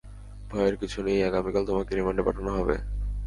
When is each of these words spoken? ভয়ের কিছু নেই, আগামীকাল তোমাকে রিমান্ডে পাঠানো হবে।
ভয়ের 0.49 0.75
কিছু 0.77 0.99
নেই, 1.03 1.19
আগামীকাল 1.23 1.63
তোমাকে 1.65 1.91
রিমান্ডে 1.95 2.23
পাঠানো 2.27 2.51
হবে। 2.57 2.75